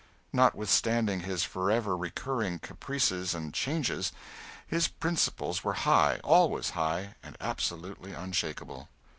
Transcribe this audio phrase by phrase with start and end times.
[0.33, 4.11] Notwithstanding his forever recurring caprices and changes,
[4.65, 8.89] his principles were high, always high, and absolutely unshakable.